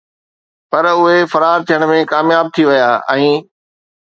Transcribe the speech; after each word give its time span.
پر 0.69 0.83
اهي 0.93 1.19
فرار 1.31 1.59
ٿيڻ 1.67 1.81
۾ 1.91 1.99
ڪامياب 2.13 2.45
ٿي 2.55 2.63
ويا 2.69 2.91
۽ 3.15 3.31